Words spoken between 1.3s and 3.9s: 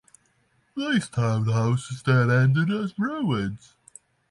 houses then ended as ruins.